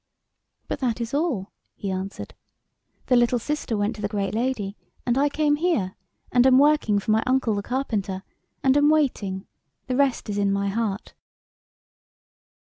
[0.67, 2.33] "But that is all," he answered."
[3.05, 5.93] The little sister went to the great lady, and I came here,
[6.31, 8.23] and am working for iny uncle the carpenter,
[8.63, 9.45] and am wait ing
[9.85, 11.13] the rest is in my heart."